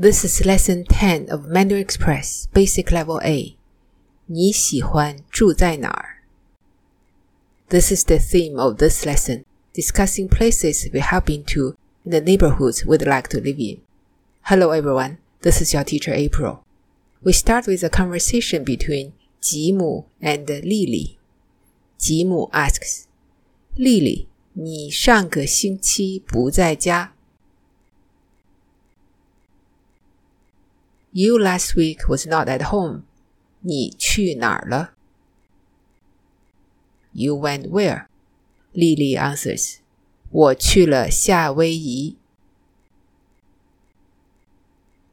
[0.00, 3.56] This is lesson 10 of Mandarin Express Basic Level A.
[4.26, 6.22] 你喜欢住在哪儿?
[7.70, 12.20] This is the theme of this lesson, discussing places we have been to and the
[12.20, 13.80] neighborhoods we'd like to live in.
[14.42, 16.62] Hello everyone, this is your teacher April.
[17.22, 21.18] We start with a conversation between Jimu and Lily.
[21.98, 23.06] Jimu asks,
[23.76, 27.14] Lily, 你上个星期不在家。
[31.12, 33.02] You last week was not at home.
[33.60, 34.92] 你去哪儿了？
[37.12, 38.06] You went where?
[38.74, 39.78] Lily answers.
[40.30, 42.16] 我去了夏威夷。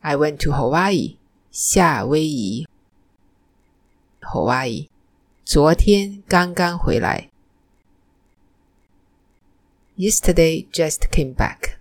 [0.01, 1.15] I went to Hawaii.
[1.49, 2.67] 夏威夷。
[4.19, 4.89] Hawaii.
[5.45, 7.29] 昨天刚刚回来。
[9.95, 11.77] Yesterday just came back.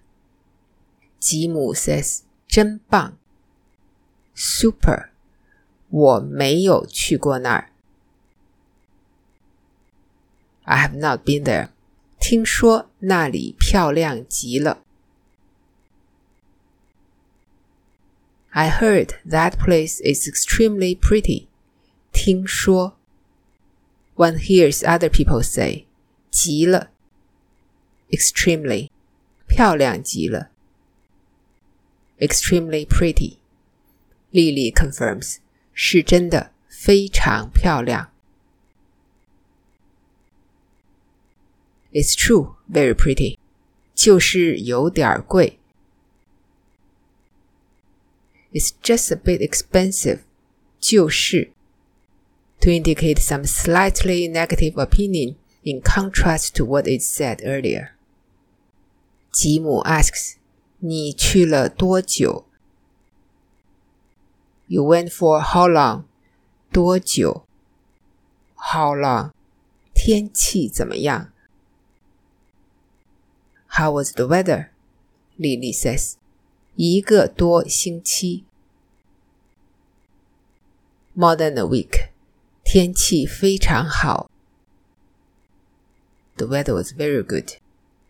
[1.18, 3.16] 吉姆 says 真棒。
[4.36, 5.10] Super，
[5.90, 7.70] 我没有去过那儿。
[10.64, 11.68] I have not been there。
[12.18, 14.82] 听说那里漂亮极了。
[18.50, 21.48] I heard that place is extremely pretty。
[22.12, 22.96] 听说，
[24.14, 25.86] one hears other people say，
[26.30, 26.90] 极了，
[28.10, 28.90] extremely，
[29.48, 30.50] 漂亮极了，
[32.18, 33.38] extremely pretty。
[34.30, 35.36] 丽丽 confirms
[35.72, 38.10] 是真的非常漂亮。
[41.92, 43.38] It's true, very pretty，
[43.94, 45.58] 就是有点贵。
[48.52, 50.20] It's just a bit expensive，
[50.80, 51.52] 就是
[52.60, 57.90] to indicate some slightly negative opinion in contrast to what is said earlier.
[59.30, 60.34] 吉姆 asks，
[60.78, 62.45] 你去了多久
[64.66, 66.04] ？you went for how long?
[66.72, 67.46] 多久？
[68.56, 69.32] How long?
[69.94, 71.32] 天气怎么样？
[73.68, 74.68] How was the weather?
[75.38, 76.14] Lily says.
[76.76, 78.44] 一个多星期。
[81.14, 82.08] More than a week.
[82.64, 84.30] 天气非常好。
[86.36, 87.58] The weather was very good.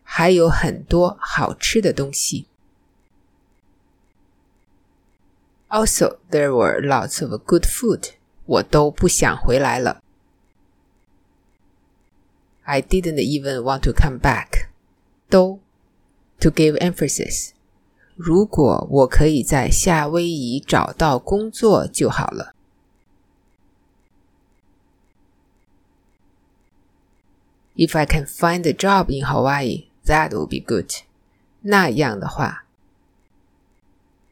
[0.05, 2.47] 还有很多好吃的东西。
[5.69, 8.11] Also, there were lots of good food.
[8.45, 10.03] 我都不想回来了。
[12.65, 14.69] I didn't even want to come back.
[15.29, 15.61] 都
[16.41, 17.53] to give emphasis.
[18.15, 22.55] 如果我可以在夏威夷找到工作就好了。
[27.75, 30.91] If I can find a job in Hawaii, that would be good.
[31.63, 32.67] 那样的话，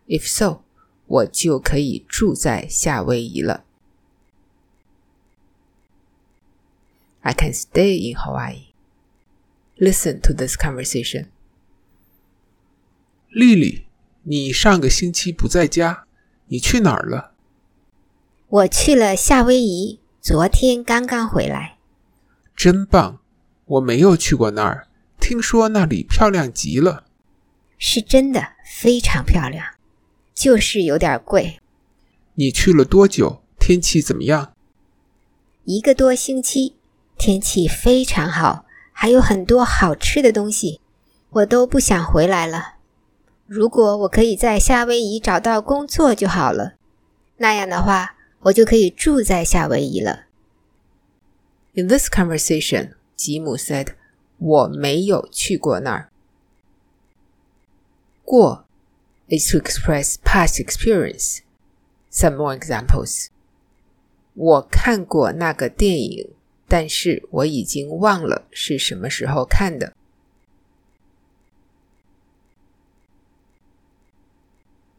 [0.06, 0.60] If so.
[1.07, 3.63] 我就可以住在夏威夷了。
[7.21, 8.73] I can stay in Hawaii.
[9.77, 11.27] Listen to this conversation.
[13.29, 13.85] 丽丽，
[14.23, 16.05] 你上个星期不在家，
[16.47, 17.33] 你去哪儿了？
[18.47, 21.77] 我去了夏威夷，昨天刚刚回来。
[22.55, 23.19] 真棒！
[23.65, 24.87] 我没有去过那儿，
[25.19, 27.05] 听说那里漂亮极了。
[27.77, 29.74] 是真的，非常漂亮。
[30.35, 31.59] 就是有点贵。
[32.35, 33.41] 你去了多久？
[33.57, 34.53] 天气怎么样？
[35.63, 36.75] 一个多星期，
[37.17, 40.81] 天气非常好，还有很多好吃的东西，
[41.31, 42.75] 我都不想回来了。
[43.47, 46.73] 如果我可以在夏威夷找到工作就好了，
[47.37, 50.25] 那样的话，我就可以住在夏威夷了。
[51.73, 53.87] In this conversation, 吉姆 said，
[54.37, 56.09] 我没有去过那儿。
[58.23, 58.64] 过
[59.28, 61.40] is to express past experience.
[62.10, 63.28] Some more examples.
[64.34, 66.30] 我看过那个电影，
[66.66, 69.94] 但是我已经忘了是什么时候看的。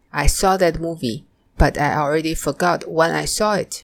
[0.09, 1.23] I saw that movie,
[1.57, 3.83] but I already forgot when I saw it.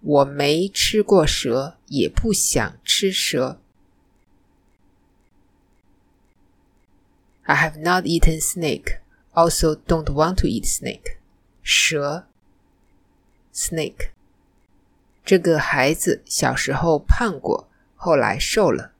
[0.00, 3.60] 我没吃过蛇，也不想吃蛇。
[7.44, 8.98] I have not eaten snake
[9.36, 11.18] also don't want to eat snake.
[11.62, 12.26] 蛇
[13.54, 14.10] snake
[15.24, 18.92] 这个孩子小时候胖过，后来瘦了。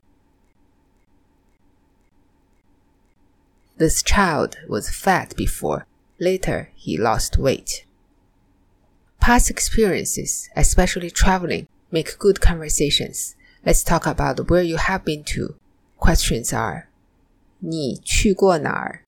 [3.77, 5.87] This child was fat before.
[6.19, 7.85] Later, he lost weight.
[9.19, 13.33] Past experiences, especially traveling, make good conversations.
[13.65, 15.57] Let's talk about where you have been to.
[15.99, 16.87] Questions are:
[17.59, 19.05] 你去过哪儿？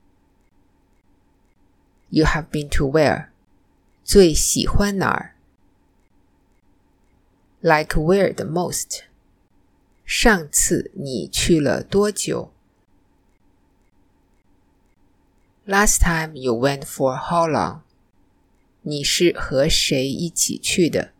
[2.10, 3.28] You have been to where?
[4.04, 5.34] 最喜欢哪儿？
[7.60, 9.04] Like where the most?
[10.04, 12.52] 上次你去了多久？
[15.66, 17.80] Last time you went for how long?
[18.82, 21.12] 你是和谁一起去的？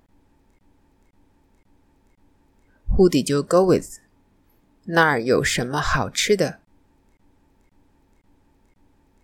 [2.90, 4.00] Who did you go with?
[4.84, 6.60] 那儿有什么好吃的？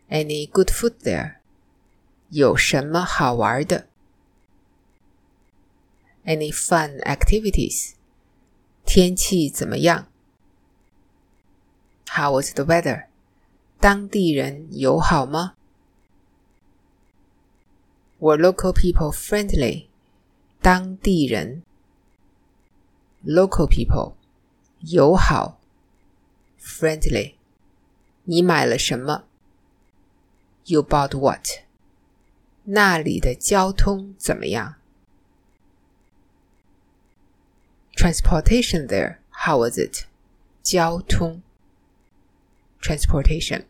[0.08, 1.33] Any good food there?
[2.34, 3.88] 有什么好玩的？
[6.25, 7.94] Any fun activities?
[8.84, 10.06] 天气怎么样？
[12.06, 13.06] How was the weather?
[13.78, 15.55] 当地人友好吗？
[18.19, 19.87] Were local people friendly?
[20.61, 21.62] 当地人
[23.25, 24.14] local people
[24.81, 25.58] 友好
[26.61, 27.34] friendly。
[28.25, 29.25] 你买了什么？
[30.67, 31.62] You bought what？
[32.64, 34.76] 那里的交通怎么样？
[37.96, 40.05] Transportation there, how was it?
[40.62, 41.43] 交通
[42.81, 43.64] transportation。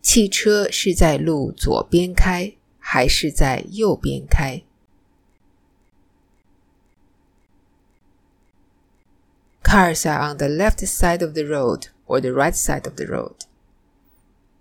[0.00, 4.62] 汽车是在路左边开还是在右边开？
[9.62, 13.46] Cars are on the left side of the road or the right side of the road。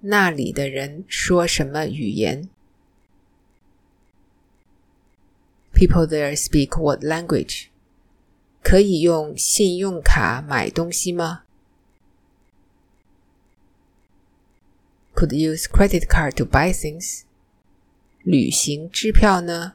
[0.01, 2.49] 那里的人说什么语言
[5.75, 7.67] ？People there speak what language？
[8.63, 11.43] 可以用信用卡买东西吗？
[15.15, 17.23] Could use credit card to buy things？
[18.23, 19.73] 旅行支票呢？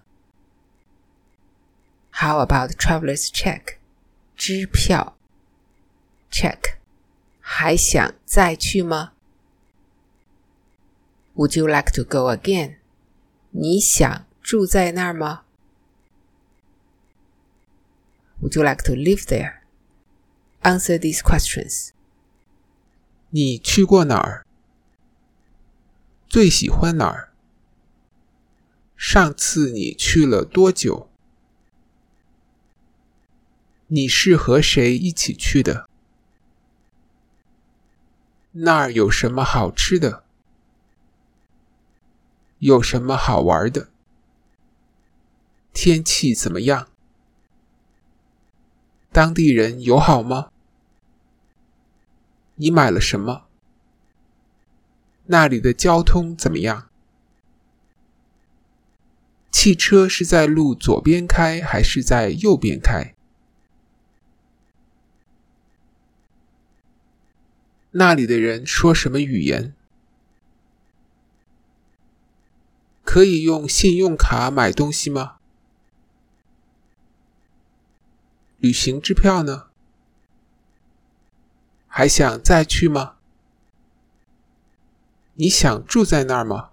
[2.12, 3.76] How about traveler's check？
[4.36, 5.16] 支票
[6.30, 6.76] check
[7.40, 9.12] 还想再去吗？
[11.34, 12.76] Would you like to go again？
[13.50, 15.42] 你想住在那儿吗
[18.41, 19.61] ？Would you like to live there?
[20.63, 21.91] Answer these questions.
[23.29, 24.45] 你去过哪儿？
[26.27, 27.29] 最喜欢哪儿？
[28.97, 31.09] 上次你去了多久？
[33.88, 35.89] 你是和谁一起去的？
[38.51, 40.23] 那儿有什么好吃的？
[42.59, 43.89] 有什么好玩的？
[45.73, 46.90] 天气怎么样？
[49.11, 50.51] 当地人友好吗？
[52.55, 53.43] 你买了什么？
[55.25, 56.89] 那里的交通怎么样？
[59.51, 63.13] 汽车是在路左边开还是在右边开？
[67.91, 69.75] 那里的人说什么语言？
[73.03, 75.40] 可以用信用卡买东西吗？
[78.60, 79.66] 旅行支票呢？
[81.86, 83.16] 还想再去吗？
[85.34, 86.70] 你想住在那儿吗？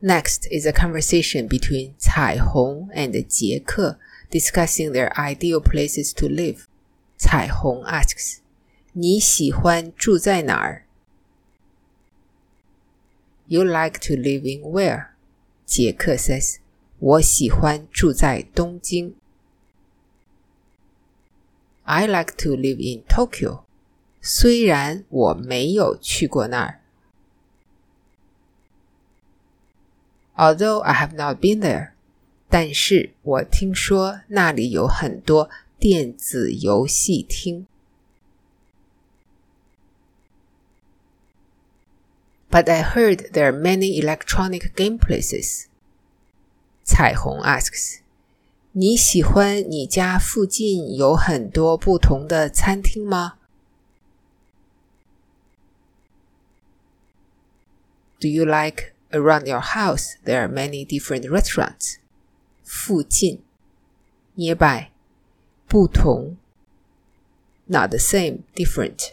[0.00, 3.98] Next is a conversation between 彩虹 and 杰克
[4.30, 6.66] discussing their ideal places to live.
[7.16, 8.40] 彩虹 asks：“
[8.92, 10.84] 你喜欢住在哪儿？”
[13.46, 15.08] You like to live in where？
[15.66, 16.58] 杰克 says：“
[17.02, 19.14] 我喜欢住在东京。”
[21.84, 23.62] I like to live in Tokyo。
[24.20, 26.80] 虽然我没有去过那儿。
[30.36, 31.92] Although I have not been there，
[32.48, 35.48] 但是我听说那里有很多
[35.78, 37.66] 电子游戏厅。
[42.50, 45.66] But I heard there are many electronic game places.
[46.92, 48.00] 彩虹 asks：“
[48.72, 53.34] 你喜欢你家附近有很多不同的餐厅吗？
[58.20, 61.96] Do you like around your house there are many different restaurants?
[62.64, 63.42] 附近
[64.36, 64.88] nearby
[65.66, 66.36] 不同，
[67.66, 69.12] not the same, different。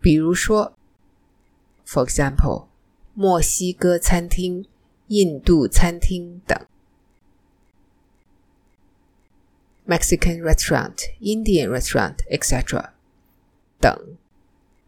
[0.00, 0.74] 比如说，
[1.86, 2.66] for example，
[3.14, 4.66] 墨西哥餐厅、
[5.08, 6.66] 印度餐厅等
[9.86, 12.90] ，Mexican restaurant, Indian restaurant, etc.
[13.80, 14.16] 等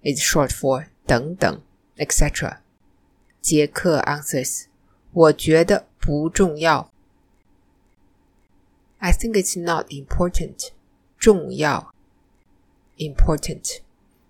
[0.02, 1.62] is short for 等等
[1.97, 2.59] etc.
[3.40, 4.66] 杰克 answers，
[5.12, 6.90] 我觉得不重要。
[8.99, 10.71] I think it's not important.
[11.19, 11.92] 重要，
[12.97, 13.80] important，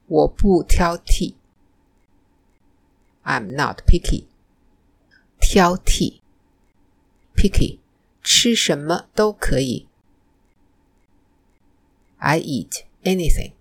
[0.07, 1.35] 我不挑剔。
[3.25, 4.25] I'm not picky.
[5.41, 6.21] 挑剔，
[7.35, 7.79] picky，
[8.23, 9.89] 吃什么都可以。
[12.19, 13.53] I eat anything.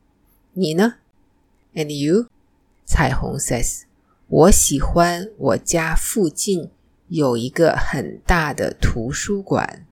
[0.53, 0.95] 你呢？
[1.73, 2.27] And you?
[2.85, 3.83] 彩虹 says，
[4.27, 6.71] 我喜欢我家附近
[7.07, 9.85] 有一个很大的图书馆。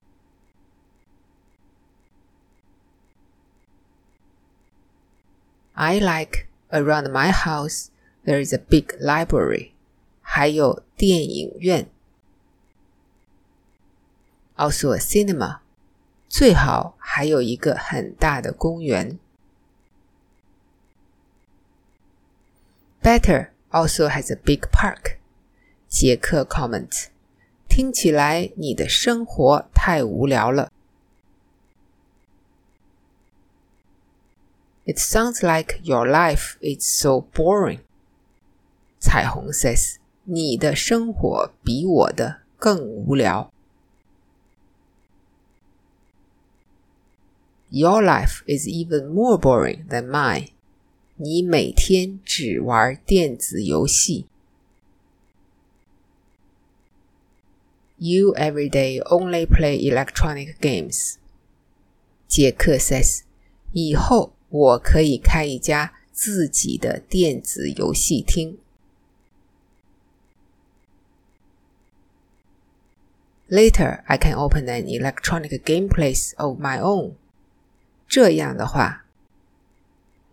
[5.74, 7.86] I like around my house
[8.24, 9.70] there is a big library，
[10.20, 11.88] 还有电影院，
[14.56, 15.60] also a cinema，
[16.28, 19.18] 最好 还有一个很大的公园。
[23.02, 25.16] Better also has a big park。
[25.88, 27.06] 杰克 comment，
[27.68, 30.70] 听起来你的生活太无聊了。
[34.84, 37.80] It sounds like your life is so boring.
[38.98, 43.50] 彩虹 says，你的生活比我的更无聊。”
[47.72, 50.48] Your life is even more boring than mine.
[51.16, 54.26] 你每天只玩电子游戏。
[57.98, 61.16] You every day only play electronic games.
[62.26, 63.22] 杰克 says，
[63.72, 68.58] 以后我可以开一家自己的电子游戏厅。
[73.50, 77.14] Later, I can open an electronic game place of my own.
[78.13, 79.05] 这样的话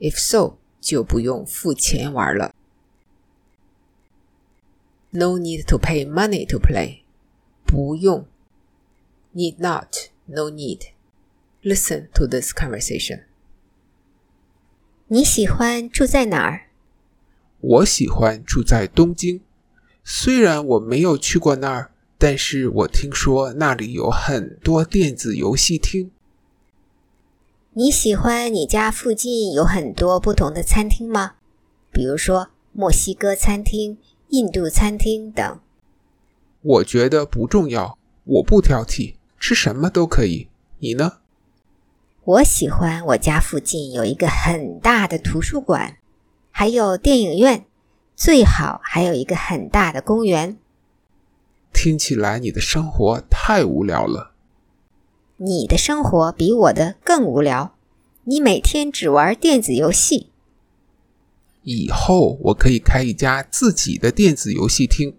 [0.01, 2.55] ，if so，就不用付钱玩了。
[5.13, 7.05] No need to pay money to play.
[7.65, 8.27] 不用。
[9.35, 10.89] Need not, no need.
[11.63, 13.23] Listen to this conversation.
[15.07, 16.67] 你喜欢住在哪儿？
[17.61, 19.41] 我喜欢住在东京，
[20.05, 26.11] 虽然我没有去过那儿，但是我听说那里有很多电子游戏厅。
[27.75, 31.35] 你喜欢你家附近有很多不同的餐厅吗？
[31.93, 33.97] 比如说墨西哥餐厅、
[34.31, 35.61] 印度餐厅等。
[36.63, 40.49] 我觉得不重要，我不挑剔，吃什么都可以。
[40.81, 41.19] 你呢？
[42.25, 45.97] 我喜欢我家附近有一个很大的图书馆，
[46.51, 47.67] 还有电影院，
[48.17, 50.59] 最好还有一个很大的公园。
[51.73, 54.33] 听起来你的生活太无聊了。
[55.43, 57.75] 你的生活比我的更无聊，
[58.25, 60.29] 你每天只玩电子游戏。
[61.63, 65.17] 以后我可以开一家自己的电子游戏厅，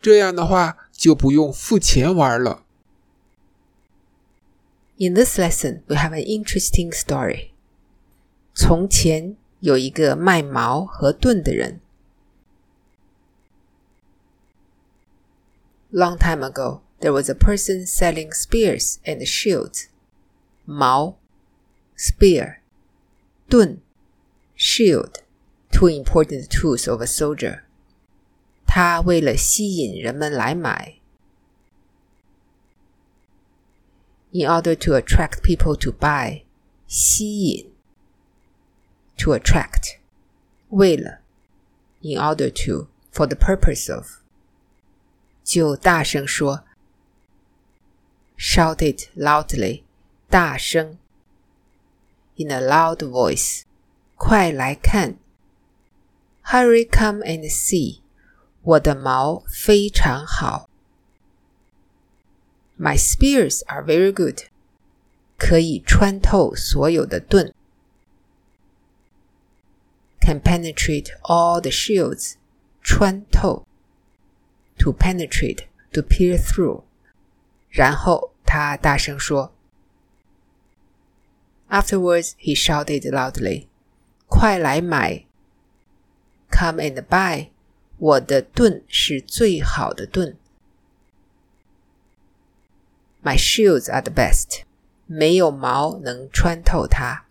[0.00, 2.62] 这样的话就不用付钱玩了。
[4.96, 7.50] In this lesson, we have an interesting story.
[8.54, 11.80] 从前有一个卖矛和盾的人。
[15.92, 19.89] Long time ago, there was a person selling spears and shields.
[20.65, 21.17] 矛
[21.95, 22.57] spear
[23.47, 23.79] 盾
[24.55, 25.21] shield
[25.71, 27.61] two important tools of a soldier.
[28.65, 30.95] 他为了吸引人们来买
[34.31, 36.43] in order to attract people to buy，
[36.87, 37.71] 吸引，
[39.17, 39.97] to attract，
[40.69, 41.19] 为了，
[42.01, 44.17] in order to for the purpose of，
[45.43, 46.65] 就大声说
[48.42, 49.82] shouted loudly,
[50.30, 50.96] 大声
[52.36, 53.64] in a loud voice,
[54.16, 55.18] 快来看
[56.44, 58.00] Hurry, come and see，
[58.62, 60.70] 我的矛非常好。
[62.78, 64.46] My spears are very good.
[65.36, 67.54] 可以穿透所有的盾。
[70.22, 72.36] Can penetrate all the shields.
[72.82, 73.66] 穿透。
[74.78, 76.84] To penetrate, to peer through.
[77.68, 78.29] 然后。
[78.49, 79.53] 他大声说。
[81.69, 83.67] Afterwards, he shouted loudly，
[84.27, 85.25] 快来买！
[86.51, 87.49] Come and buy，
[87.97, 90.37] 我的盾是最好的盾。
[93.23, 94.61] My shields are the best，
[95.07, 97.25] 没有毛能穿透它。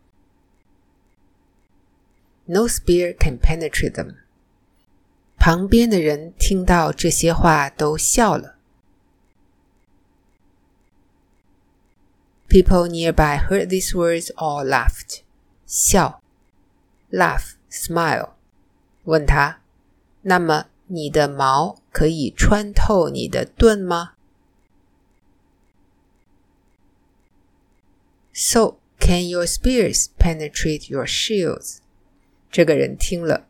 [2.47, 4.17] No spear can penetrate them。
[5.39, 8.57] 旁边的人听到这些话都笑了。
[12.50, 15.22] People nearby heard these words or laughed.
[15.68, 16.20] 笑
[17.12, 18.32] ，laugh, smile。
[19.04, 19.62] 问他，
[20.24, 24.14] 那么你的矛可以穿透你的盾吗
[28.34, 31.78] ？So can your spears penetrate your shields？
[32.52, 33.48] 这个人听了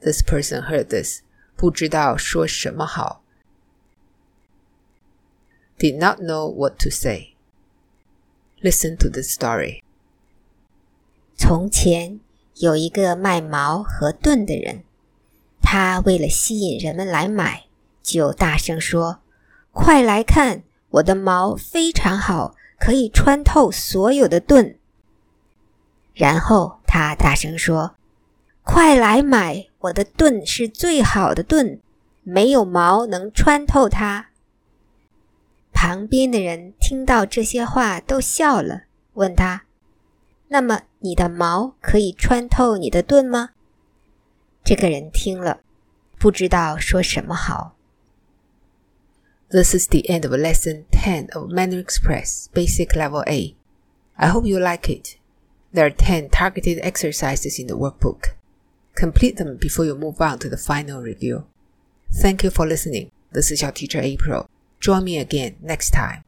[0.00, 1.22] ，this person heard this，
[1.56, 3.24] 不知道说什么好
[5.76, 7.35] ，did not know what to say。
[8.62, 9.82] Listen to the story.
[11.36, 12.20] 从前
[12.54, 14.82] 有一个卖矛和盾的人，
[15.60, 17.64] 他为了吸引人们来买，
[18.02, 19.18] 就大声说
[19.72, 24.78] ：“快来看，我的矛非常好，可以穿透所有的盾。”
[26.14, 27.96] 然后他大声说
[28.64, 31.80] ：“快来买，我的盾是最好的盾，
[32.22, 34.28] 没有矛能穿透它。”
[35.75, 38.83] 旁边的人听到这些话都笑了，
[39.13, 39.67] 问他：“
[40.49, 43.49] 那么你的矛可以穿透你的盾吗？”
[44.63, 45.61] 这个人听了，
[46.19, 47.75] 不知道说什么好。
[49.49, 53.55] This is the end of lesson 10 of Mandarin Express Basic Level A.
[54.15, 55.17] I hope you like it.
[55.73, 58.35] There are 10 targeted exercises in the workbook.
[58.95, 61.45] Complete them before you move on to the final review.
[62.13, 63.09] Thank you for listening.
[63.33, 64.47] This is your teacher April.
[64.80, 66.25] Join me again next time.